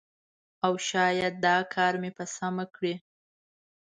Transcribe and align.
او 0.65 0.73
شاید 0.89 1.33
دا 1.45 1.55
کار 1.73 1.93
مې 2.01 2.11
په 2.17 2.23
سمه 2.35 2.65
کړی 2.75 2.93